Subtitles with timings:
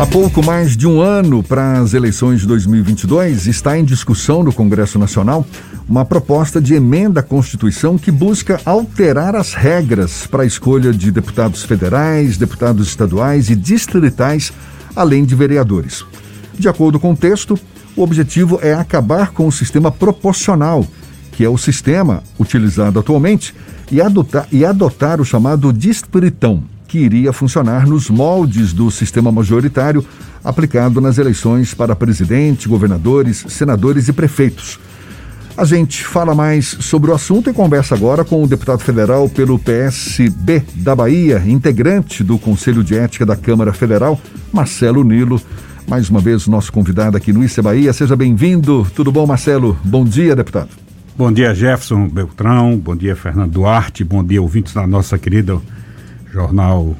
[0.00, 4.50] Há pouco mais de um ano para as eleições de 2022, está em discussão no
[4.50, 5.46] Congresso Nacional
[5.86, 11.10] uma proposta de emenda à Constituição que busca alterar as regras para a escolha de
[11.10, 14.54] deputados federais, deputados estaduais e distritais,
[14.96, 16.02] além de vereadores.
[16.58, 17.58] De acordo com o texto,
[17.94, 20.86] o objetivo é acabar com o sistema proporcional,
[21.30, 23.54] que é o sistema utilizado atualmente,
[23.92, 30.04] e adotar, e adotar o chamado distritão que iria funcionar nos moldes do sistema majoritário
[30.42, 34.80] aplicado nas eleições para presidente, governadores, senadores e prefeitos.
[35.56, 39.56] A gente fala mais sobre o assunto e conversa agora com o deputado federal pelo
[39.56, 44.20] PSB da Bahia, integrante do Conselho de Ética da Câmara Federal,
[44.52, 45.40] Marcelo Nilo.
[45.86, 47.92] Mais uma vez, nosso convidado aqui no ICE Bahia.
[47.92, 48.84] Seja bem-vindo.
[48.96, 49.78] Tudo bom, Marcelo?
[49.84, 50.70] Bom dia, deputado.
[51.16, 52.76] Bom dia, Jefferson Beltrão.
[52.76, 54.02] Bom dia, Fernando Duarte.
[54.02, 55.60] Bom dia, ouvintes da nossa querida
[56.32, 56.96] Jornal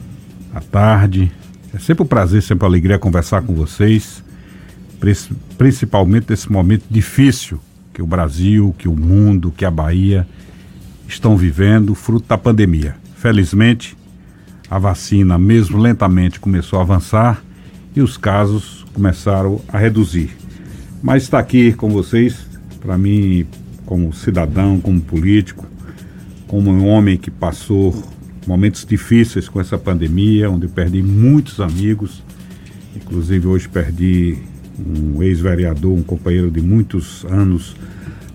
[0.54, 1.30] à Tarde.
[1.72, 4.22] É sempre um prazer, sempre uma alegria conversar com vocês,
[5.56, 7.60] principalmente nesse momento difícil
[7.94, 10.26] que o Brasil, que o mundo, que a Bahia
[11.06, 12.96] estão vivendo, fruto da pandemia.
[13.16, 13.96] Felizmente,
[14.68, 17.42] a vacina, mesmo lentamente, começou a avançar
[17.94, 20.36] e os casos começaram a reduzir.
[21.02, 22.46] Mas está aqui com vocês,
[22.80, 23.46] para mim,
[23.86, 25.66] como cidadão, como político,
[26.46, 27.94] como um homem que passou
[28.50, 32.20] momentos difíceis com essa pandemia, onde eu perdi muitos amigos,
[32.96, 34.38] inclusive hoje perdi
[34.76, 37.76] um ex-vereador, um companheiro de muitos anos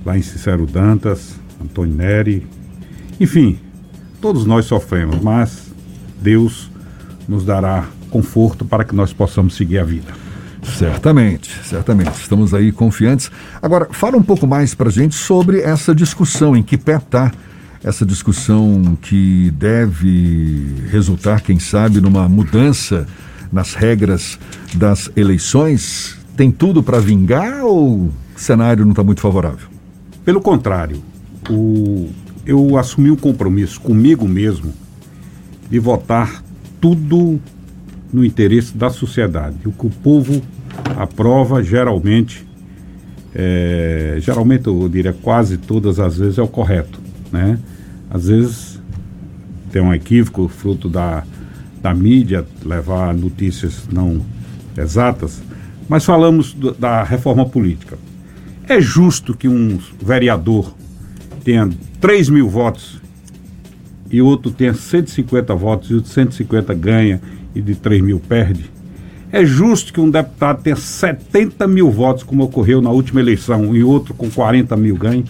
[0.05, 2.47] lá em Cicero Dantas, Antônio Neri.
[3.19, 3.59] Enfim,
[4.21, 5.73] todos nós sofremos, mas
[6.21, 6.71] Deus
[7.27, 10.13] nos dará conforto para que nós possamos seguir a vida.
[10.63, 12.13] Certamente, certamente.
[12.21, 13.29] Estamos aí confiantes.
[13.61, 17.33] Agora, fala um pouco mais para gente sobre essa discussão, em que pé está
[17.85, 23.05] essa discussão que deve resultar, quem sabe, numa mudança
[23.51, 24.39] nas regras
[24.73, 29.67] das eleições, tem tudo para vingar ou o cenário não está muito favorável?
[30.25, 30.97] Pelo contrário,
[31.47, 32.09] o,
[32.43, 34.73] eu assumi um compromisso comigo mesmo
[35.69, 36.43] de votar
[36.81, 37.39] tudo
[38.11, 39.57] no interesse da sociedade.
[39.63, 40.41] O que o povo
[40.97, 42.43] aprova geralmente,
[43.31, 46.99] é, geralmente eu diria quase todas as vezes é o correto,
[47.31, 47.59] né?
[48.09, 48.81] Às vezes
[49.71, 51.23] tem um equívoco fruto da,
[51.81, 54.21] da mídia levar notícias não
[54.77, 55.41] exatas,
[55.87, 57.97] mas falamos do, da reforma política.
[58.67, 60.73] É justo que um vereador
[61.43, 62.99] tenha 3 mil votos
[64.09, 67.21] e outro tenha 150 votos e o de 150 ganha
[67.53, 68.71] e de 3 mil perde?
[69.31, 73.83] É justo que um deputado tenha 70 mil votos, como ocorreu na última eleição, e
[73.83, 75.25] outro com 40 mil ganhe?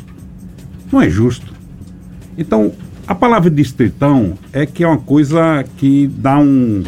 [0.91, 1.54] Não é justo.
[2.37, 2.73] Então,
[3.07, 6.83] a palavra distritão é que é uma coisa que dá um,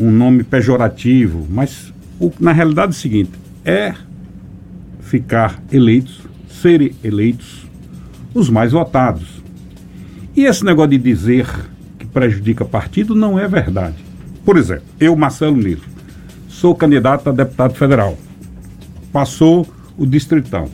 [0.00, 3.30] um nome pejorativo, mas o, na realidade é o seguinte:
[3.64, 3.94] é
[5.00, 7.66] ficar eleitos, serem eleitos
[8.32, 9.42] os mais votados.
[10.36, 11.46] E esse negócio de dizer
[11.98, 13.96] que prejudica partido não é verdade.
[14.44, 15.82] Por exemplo, eu, Marcelo Nilo,
[16.48, 18.16] sou candidato a deputado federal.
[19.12, 19.66] Passou
[19.98, 20.68] o distritão.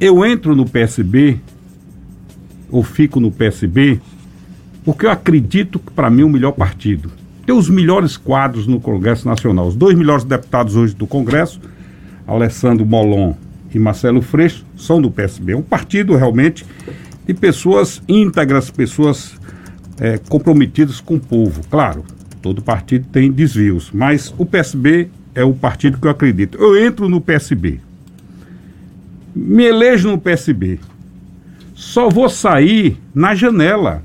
[0.00, 1.38] Eu entro no PSB
[2.70, 4.00] ou fico no PSB,
[4.84, 7.10] porque eu acredito que para mim é o melhor partido.
[7.44, 9.68] Tem os melhores quadros no Congresso Nacional.
[9.68, 11.60] Os dois melhores deputados hoje do Congresso,
[12.26, 13.34] Alessandro Molon
[13.74, 15.52] e Marcelo Freixo, são do PSB.
[15.52, 16.64] É um partido realmente
[17.26, 19.34] de pessoas íntegras, pessoas
[19.98, 21.62] é, comprometidas com o povo.
[21.70, 22.04] Claro,
[22.40, 26.58] todo partido tem desvios, mas o PSB é o partido que eu acredito.
[26.58, 27.80] Eu entro no PSB,
[29.34, 30.80] me elejo no PSB,
[31.78, 34.02] só vou sair na janela.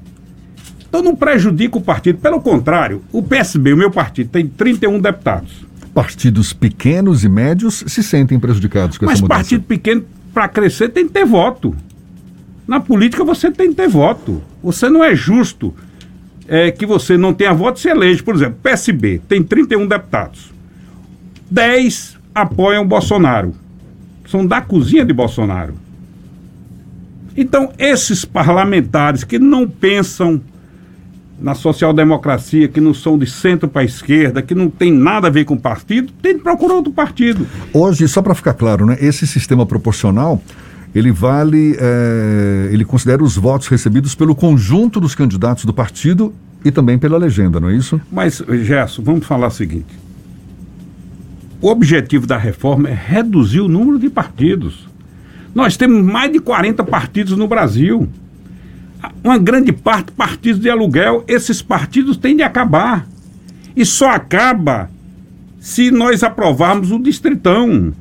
[0.88, 2.20] Então não prejudica o partido.
[2.20, 5.66] Pelo contrário, o PSB, o meu partido, tem 31 deputados.
[5.92, 9.40] Partidos pequenos e médios se sentem prejudicados com Mas essa mudança.
[9.40, 11.76] Mas partido pequeno, para crescer, tem que ter voto.
[12.68, 14.40] Na política você tem que ter voto.
[14.62, 15.74] Você não é justo
[16.48, 18.22] é, que você não tenha voto se elege.
[18.22, 20.54] Por exemplo, PSB tem 31 deputados.
[21.50, 23.56] 10 apoiam Bolsonaro.
[24.28, 25.83] São da cozinha de Bolsonaro.
[27.36, 30.42] Então, esses parlamentares que não pensam
[31.40, 35.30] na social-democracia, que não são de centro para a esquerda, que não tem nada a
[35.30, 37.46] ver com o partido, tem que procurar outro partido.
[37.74, 40.42] Hoje, só para ficar claro, né, esse sistema proporcional,
[40.96, 46.34] ele vale, é, ele considera os votos recebidos pelo conjunto dos candidatos do partido
[46.64, 48.00] e também pela legenda, não é isso?
[48.12, 50.04] Mas, Gerson, vamos falar o seguinte.
[51.60, 54.88] O objetivo da reforma é reduzir o número de partidos.
[55.54, 58.08] Nós temos mais de 40 partidos no Brasil.
[59.24, 61.24] Uma grande parte partidos de aluguel.
[61.28, 63.08] Esses partidos têm de acabar.
[63.76, 64.90] E só acaba
[65.60, 67.94] se nós aprovarmos o Distritão.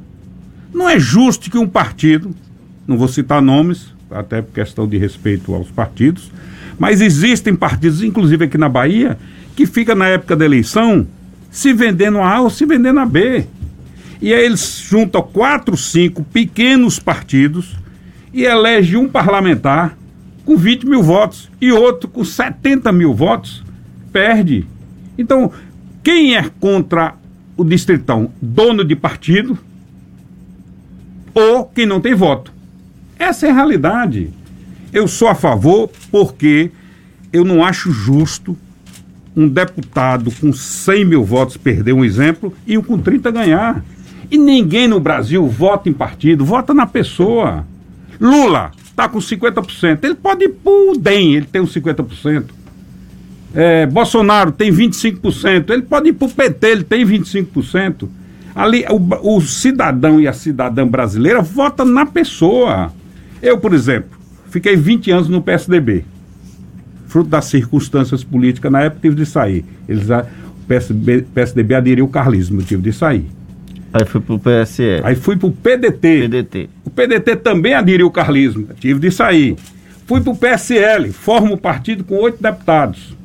[0.72, 2.34] Não é justo que um partido,
[2.87, 6.31] não vou citar nomes, até por questão de respeito aos partidos,
[6.78, 9.19] mas existem partidos, inclusive aqui na Bahia,
[9.55, 11.06] que fica na época da eleição
[11.50, 13.46] se vendendo a A ou se vendendo a B.
[14.22, 17.76] E aí eles juntam quatro, cinco pequenos partidos
[18.32, 19.98] e elegem um parlamentar
[20.44, 23.64] com 20 mil votos e outro com 70 mil votos,
[24.12, 24.64] perde.
[25.19, 25.50] Então,
[26.04, 27.16] quem é contra
[27.56, 28.30] o distritão?
[28.40, 29.58] Dono de partido
[31.34, 32.52] ou quem não tem voto.
[33.19, 34.30] Essa é a realidade.
[34.92, 36.70] Eu sou a favor porque
[37.32, 38.56] eu não acho justo
[39.34, 43.84] um deputado com 100 mil votos perder um exemplo e um com 30 ganhar.
[44.32, 47.67] E ninguém no Brasil vota em partido, vota na pessoa.
[48.19, 49.99] Lula está com 50%.
[50.02, 52.44] Ele pode ir pro DEM, ele tem uns 50%.
[53.55, 55.69] É, Bolsonaro tem 25%.
[55.69, 58.08] Ele pode ir pro PT, ele tem 25%.
[58.55, 62.90] Ali, o, o cidadão e a cidadã brasileira vota na pessoa.
[63.43, 64.19] Eu, por exemplo,
[64.49, 66.06] fiquei 20 anos no PSDB.
[67.06, 69.62] Fruto das circunstâncias políticas, na época tive de sair.
[69.87, 73.26] Eles, o PSDB, PSDB aderiu o carlismo, tive de sair.
[73.92, 75.00] Aí fui pro PSE.
[75.02, 76.22] Aí fui pro PDT.
[76.22, 76.70] PDT.
[76.84, 79.56] O PDT também aderiu o carlismo, tive de sair.
[80.06, 83.16] Fui pro PSL, formo o partido com oito deputados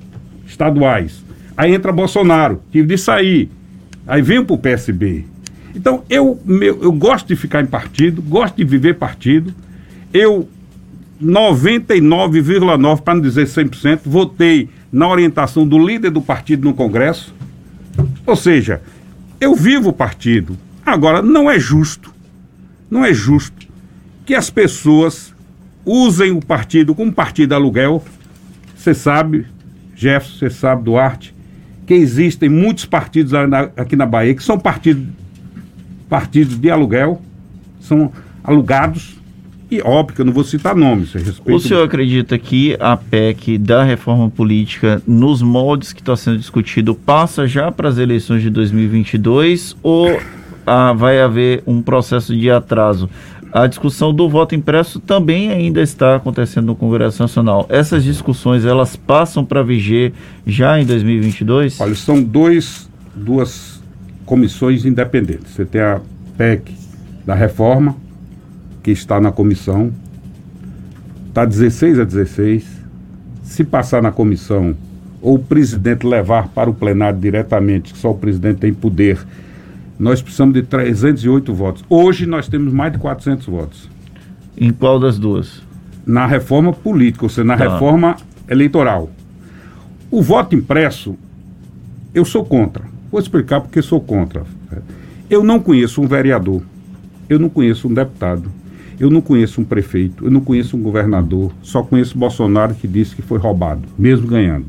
[0.45, 1.23] estaduais.
[1.55, 3.49] Aí entra Bolsonaro, tive de sair.
[4.05, 5.25] Aí venho pro PSB.
[5.75, 9.53] Então, eu, meu, eu gosto de ficar em partido, gosto de viver partido.
[10.13, 10.47] Eu,
[11.21, 17.33] 99,9%, para não dizer 100%, votei na orientação do líder do partido no Congresso.
[18.25, 18.81] Ou seja,
[19.39, 20.57] eu vivo o partido.
[20.85, 22.13] Agora, não é justo,
[22.89, 23.67] não é justo
[24.25, 25.33] que as pessoas
[25.85, 28.03] usem o partido como partido aluguel.
[28.75, 29.45] Você sabe,
[29.95, 31.33] Jefferson, você sabe, Duarte,
[31.85, 33.33] que existem muitos partidos
[33.75, 35.07] aqui na Bahia que são partidos,
[36.09, 37.21] partidos de aluguel,
[37.79, 38.11] são
[38.43, 39.16] alugados,
[39.69, 41.13] e óbvio que eu não vou citar nomes.
[41.45, 46.95] O senhor acredita que a PEC da reforma política, nos moldes que está sendo discutido,
[46.95, 50.19] passa já para as eleições de 2022 ou
[50.65, 53.09] ah, vai haver um processo de atraso?
[53.51, 57.65] A discussão do voto impresso também ainda está acontecendo no Congresso Nacional.
[57.69, 60.13] Essas discussões elas passam para viger
[60.45, 61.79] já em 2022?
[61.79, 63.81] Olha, são dois, duas
[64.25, 65.51] comissões independentes.
[65.53, 66.01] Você tem a
[66.37, 66.73] PEC
[67.25, 67.95] da reforma,
[68.87, 69.91] que está na comissão,
[71.27, 72.65] está 16 a 16.
[73.43, 74.73] Se passar na comissão,
[75.21, 79.19] ou o presidente levar para o plenário diretamente, que só o presidente tem poder
[79.99, 81.83] nós precisamos de 308 votos.
[81.89, 83.89] Hoje nós temos mais de 400 votos.
[84.57, 85.61] Em qual das duas?
[86.05, 87.67] Na reforma política, ou seja, na tá.
[87.67, 88.15] reforma
[88.47, 89.09] eleitoral.
[90.09, 91.17] O voto impresso,
[92.13, 92.85] eu sou contra.
[93.11, 94.43] Vou explicar porque sou contra.
[95.29, 96.61] Eu não conheço um vereador,
[97.27, 98.49] eu não conheço um deputado,
[98.99, 103.15] eu não conheço um prefeito, eu não conheço um governador, só conheço Bolsonaro que disse
[103.15, 104.65] que foi roubado, mesmo ganhando.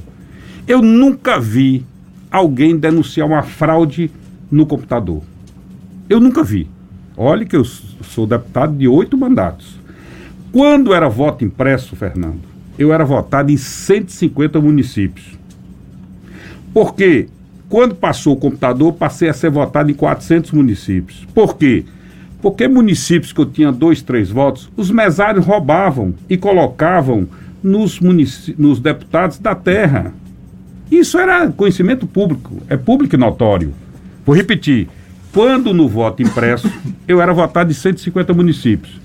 [0.67, 1.85] Eu nunca vi
[2.31, 4.11] alguém denunciar uma fraude
[4.51, 5.23] no computador.
[6.09, 6.69] Eu nunca vi.
[7.17, 9.79] Olhe que eu sou deputado de oito mandatos.
[10.53, 12.41] Quando era voto impresso, Fernando,
[12.79, 15.39] eu era votado em 150 municípios.
[16.73, 17.29] Porque
[17.69, 21.27] quando passou o computador, passei a ser votado em 400 municípios.
[21.35, 21.85] Por quê?
[21.85, 21.98] Porque
[22.69, 27.29] municípios que eu tinha dois, três votos, os mesários roubavam e colocavam
[27.63, 28.01] nos,
[28.57, 30.13] nos deputados da terra.
[30.91, 33.75] Isso era conhecimento público, é público e notório.
[34.25, 34.89] Vou repetir.
[35.33, 36.71] Quando no voto impresso,
[37.07, 38.99] eu era votado em 150 municípios.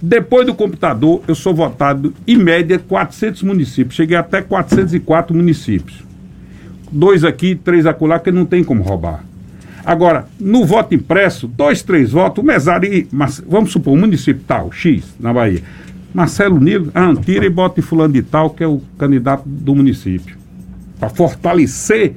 [0.00, 3.94] Depois do computador, eu sou votado, em média, 400 municípios.
[3.94, 6.04] Cheguei até 404 municípios.
[6.90, 9.24] Dois aqui, três acolá, que não tem como roubar.
[9.86, 13.06] Agora, no voto impresso, dois, três votos, o mesário,
[13.48, 15.62] vamos supor, o município tal, X, na Bahia.
[16.12, 19.76] Marcelo Nilo, a Antira e bota em fulano de tal, que é o candidato do
[19.76, 20.36] município.
[20.98, 22.16] Para fortalecer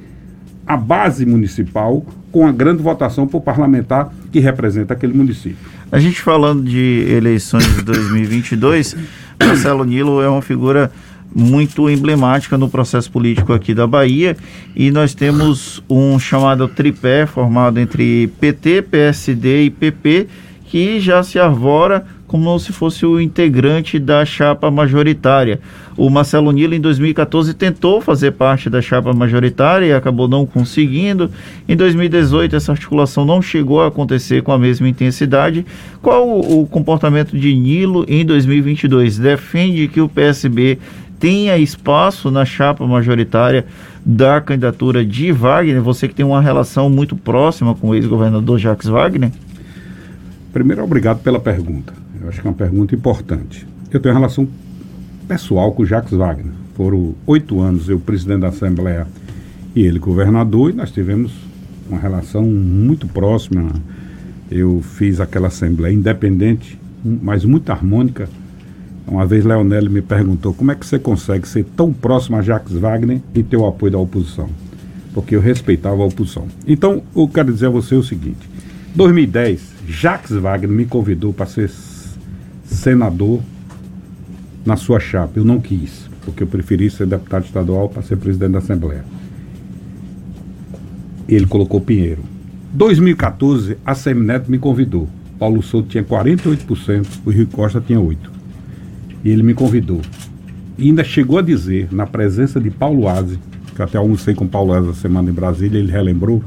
[0.66, 5.58] a base municipal com a grande votação por parlamentar que representa aquele município.
[5.92, 8.96] A gente falando de eleições de 2022,
[9.40, 10.90] Marcelo Nilo é uma figura
[11.34, 14.36] muito emblemática no processo político aqui da Bahia
[14.74, 20.28] e nós temos um chamado tripé formado entre PT, PSD e PP
[20.64, 25.58] que já se arvora como se fosse o integrante da chapa majoritária.
[25.96, 31.28] O Marcelo Nilo, em 2014, tentou fazer parte da chapa majoritária e acabou não conseguindo.
[31.68, 35.66] Em 2018, essa articulação não chegou a acontecer com a mesma intensidade.
[36.00, 39.18] Qual o, o comportamento de Nilo em 2022?
[39.18, 40.78] Defende que o PSB
[41.20, 43.66] tenha espaço na chapa majoritária
[44.04, 45.82] da candidatura de Wagner?
[45.82, 49.30] Você que tem uma relação muito próxima com o ex-governador Jacques Wagner?
[50.52, 51.92] Primeiro, obrigado pela pergunta.
[52.20, 53.66] Eu acho que é uma pergunta importante.
[53.92, 54.48] Eu tenho uma relação
[55.28, 56.52] pessoal com o Jacques Wagner.
[56.74, 59.06] Foram oito anos eu presidente da Assembleia
[59.76, 61.32] e ele governador, e nós tivemos
[61.88, 63.70] uma relação muito próxima.
[64.50, 68.28] Eu fiz aquela Assembleia independente, mas muito harmônica.
[69.10, 72.76] Uma vez Leonel me perguntou como é que você consegue ser tão próximo a Jacques
[72.76, 74.48] Wagner e ter o apoio da oposição.
[75.12, 76.46] Porque eu respeitava a oposição.
[76.64, 78.48] Então, eu quero dizer a você o seguinte:
[78.94, 81.68] 2010, Jacques Wagner me convidou para ser
[82.64, 83.40] senador
[84.64, 85.32] na sua chapa.
[85.40, 89.04] Eu não quis, porque eu preferi ser deputado estadual para ser presidente da Assembleia.
[91.28, 92.22] Ele colocou Pinheiro.
[92.72, 95.08] 2014, a Semineto me convidou.
[95.36, 98.39] Paulo Souto tinha 48%, o Rio Costa tinha 8%.
[99.24, 100.00] E ele me convidou.
[100.78, 103.38] E ainda chegou a dizer, na presença de Paulo Aze,
[103.74, 106.42] que até almocei com Paulo Aze a semana em Brasília, ele relembrou,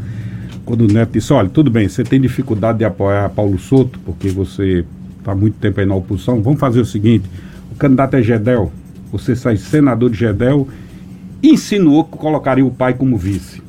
[0.65, 4.29] quando o Neto disse, olha, tudo bem, você tem dificuldade de apoiar Paulo Souto, porque
[4.29, 4.85] você
[5.19, 7.25] está muito tempo aí na oposição, vamos fazer o seguinte,
[7.71, 8.71] o candidato é Gedel,
[9.11, 10.67] você sai senador de Gedel,
[11.41, 13.61] insinuou que colocaria o pai como vice.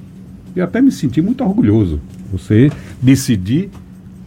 [0.54, 2.00] E até me senti muito orgulhoso.
[2.30, 2.70] Você
[3.02, 3.68] decidir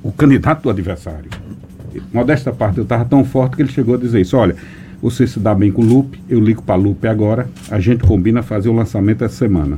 [0.04, 1.30] o candidato do adversário.
[2.14, 4.38] Modesta parte, eu estava tão forte que ele chegou a dizer isso.
[4.38, 4.56] Olha,
[5.02, 8.42] você se dá bem com o Lupe, eu ligo para Lupe agora, a gente combina
[8.42, 9.78] fazer o lançamento essa semana.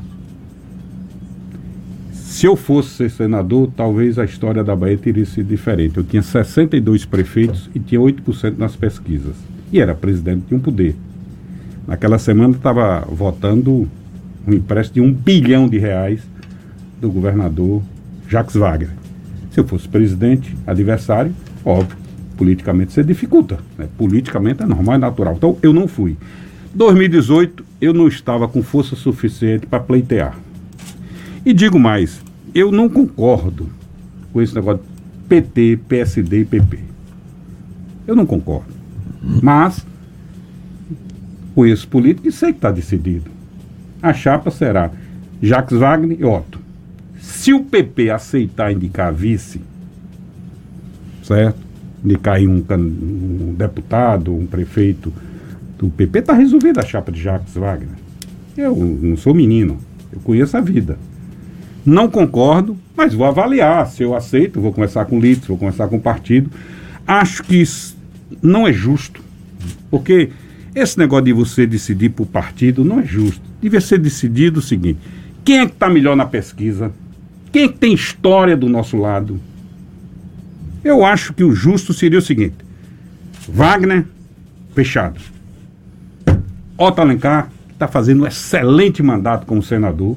[2.11, 5.97] Se eu fosse ser senador, talvez a história da Bahia teria sido diferente.
[5.97, 9.35] Eu tinha 62 prefeitos e tinha 8% nas pesquisas.
[9.73, 10.95] E era presidente de um poder.
[11.85, 13.89] Naquela semana estava votando
[14.47, 16.21] um empréstimo de um bilhão de reais
[17.01, 17.81] do governador
[18.29, 18.91] Jacques Wagner.
[19.51, 21.33] Se eu fosse presidente, adversário,
[21.65, 21.97] óbvio,
[22.39, 23.59] politicamente você dificulta.
[23.77, 23.89] Né?
[23.97, 25.35] Politicamente é normal, é natural.
[25.35, 26.17] Então eu não fui.
[26.73, 30.37] 2018 eu não estava com força suficiente para pleitear.
[31.45, 32.21] E digo mais,
[32.55, 33.69] eu não concordo
[34.31, 36.79] com esse negócio de PT, PSD e PP.
[38.07, 38.73] Eu não concordo.
[39.43, 39.85] Mas
[41.53, 43.29] conheço político e sei que está decidido.
[44.01, 44.91] A chapa será
[45.41, 46.57] Jacques Wagner e Otto.
[47.19, 49.61] Se o PP aceitar indicar vice,
[51.21, 51.68] certo?
[52.03, 55.11] Indicar um, um deputado, um prefeito
[55.77, 57.95] do PP, está resolvida a chapa de Jacques Wagner.
[58.57, 59.77] Eu não sou menino,
[60.11, 60.97] eu conheço a vida.
[61.85, 63.87] Não concordo, mas vou avaliar.
[63.87, 66.51] Se eu aceito, vou conversar com o líder, vou conversar com o partido.
[67.07, 67.97] Acho que isso
[68.41, 69.21] não é justo,
[69.89, 70.29] porque
[70.75, 73.41] esse negócio de você decidir por partido não é justo.
[73.61, 74.99] Devia ser decidido o seguinte:
[75.43, 76.91] quem é que está melhor na pesquisa?
[77.51, 79.39] Quem é que tem história do nosso lado?
[80.83, 82.55] Eu acho que o justo seria o seguinte:
[83.47, 84.05] Wagner,
[84.73, 85.19] fechado.
[86.77, 90.15] Otto Alencar, que está fazendo um excelente mandato como senador,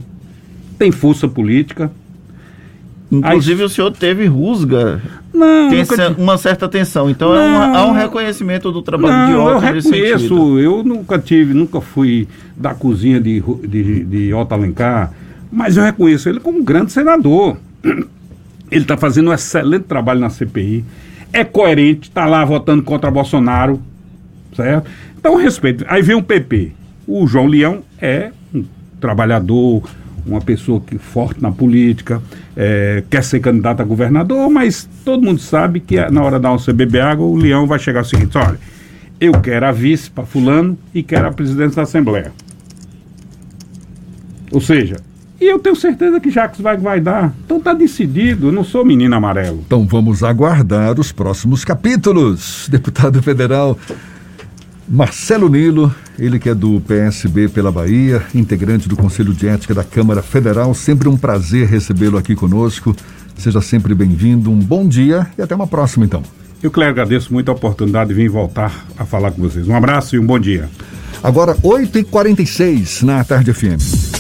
[0.79, 1.91] tem força política.
[3.11, 5.03] Inclusive Aí, o senhor teve rusga.
[5.35, 5.85] Não, tem
[6.17, 7.11] uma certa tensão.
[7.11, 9.67] Então não, é uma, há um reconhecimento do trabalho não, de Otto.
[9.67, 12.27] Eu reconheço, eu nunca tive, nunca fui
[12.57, 15.13] da cozinha de, de, de Otto Alencar
[15.53, 17.59] mas eu reconheço ele como um grande senador.
[18.73, 20.83] Ele está fazendo um excelente trabalho na CPI,
[21.31, 23.79] é coerente, está lá votando contra Bolsonaro,
[24.57, 24.91] certo?
[25.19, 25.85] Então, respeito.
[25.87, 26.73] Aí vem o PP.
[27.07, 28.65] O João Leão é um
[28.99, 29.83] trabalhador,
[30.25, 32.23] uma pessoa que forte na política,
[32.57, 36.73] é, quer ser candidato a governador, mas todo mundo sabe que na hora da você
[36.73, 38.59] beber água, o Leão vai chegar o seguinte: olha,
[39.21, 42.33] eu quero a vice para Fulano e quero a presidência da Assembleia.
[44.51, 44.97] Ou seja,
[45.43, 47.35] e eu tenho certeza que Jacques vai, vai dar.
[47.45, 49.63] Então tá decidido, eu não sou menino amarelo.
[49.67, 52.69] Então vamos aguardar os próximos capítulos.
[52.71, 53.77] Deputado federal
[54.89, 59.83] Marcelo Nilo, ele que é do PSB pela Bahia, integrante do Conselho de Ética da
[59.83, 60.73] Câmara Federal.
[60.75, 62.95] Sempre um prazer recebê-lo aqui conosco.
[63.37, 66.23] Seja sempre bem-vindo, um bom dia e até uma próxima então.
[66.63, 69.67] Eu lhe agradeço muito a oportunidade de vir voltar a falar com vocês.
[69.67, 70.69] Um abraço e um bom dia.
[71.21, 74.12] Agora, 8h46 na Tarde FM.